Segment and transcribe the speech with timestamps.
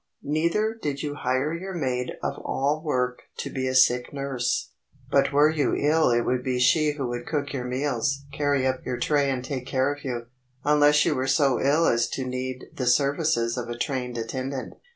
[0.23, 5.51] Neither did you hire your maid of all work to be a sick nurse,—but were
[5.51, 9.29] you ill it would be she who would cook your meals, carry up your tray
[9.29, 10.25] and take care of you,
[10.63, 14.73] unless you were so ill as to need the services of a trained attendant.